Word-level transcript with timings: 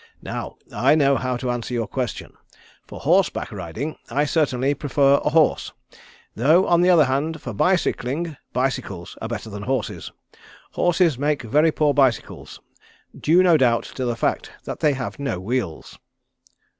"Now 0.23 0.55
I 0.73 0.95
know 0.95 1.15
how 1.15 1.37
to 1.37 1.51
answer 1.51 1.75
your 1.75 1.85
question. 1.85 2.33
For 2.87 3.01
horse 3.01 3.29
back 3.29 3.51
riding 3.51 3.97
I 4.09 4.25
certainly 4.25 4.73
prefer 4.73 5.21
a 5.23 5.29
horse; 5.29 5.73
though, 6.35 6.65
on 6.65 6.81
the 6.81 6.89
other 6.89 7.05
hand, 7.05 7.39
for 7.39 7.53
bicycling, 7.53 8.35
bicycles 8.51 9.15
are 9.21 9.27
better 9.27 9.51
than 9.51 9.61
horses. 9.61 10.11
Horses 10.71 11.19
make 11.19 11.43
very 11.43 11.71
poor 11.71 11.93
bicycles, 11.93 12.59
due 13.15 13.43
no 13.43 13.57
doubt 13.57 13.83
to 13.93 14.03
the 14.03 14.15
fact 14.15 14.49
that 14.63 14.79
they 14.79 14.93
have 14.93 15.19
no 15.19 15.39
wheels." 15.39 15.99